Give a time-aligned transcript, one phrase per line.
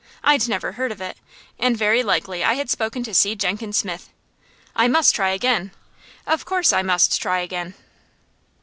[0.23, 1.17] I'd never heard of it,
[1.59, 3.35] and very likely I had spoken to C.
[3.35, 4.09] Jenkins Smith.
[4.75, 5.69] I must try again
[6.25, 7.75] of course I must try again.